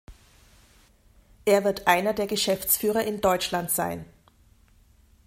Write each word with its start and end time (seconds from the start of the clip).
Er 1.45 1.63
wird 1.63 1.85
einer 1.85 2.15
der 2.15 2.25
Geschäftsführer 2.25 3.03
in 3.03 3.21
Deutschland 3.21 3.69
sein. 3.69 4.03